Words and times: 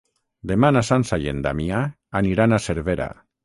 Demà 0.51 0.71
na 0.77 0.83
Sança 0.87 1.21
i 1.25 1.29
en 1.33 1.45
Damià 1.49 1.85
aniran 2.23 2.59
a 2.59 2.63
Cervera. 2.69 3.13